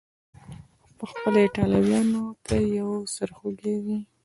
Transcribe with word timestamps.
پخپله 0.97 1.39
ایټالویانو 1.43 2.23
ته 2.45 2.55
یو 2.77 2.91
سر 3.15 3.29
خوږی 3.37 3.75
و. 3.83 3.87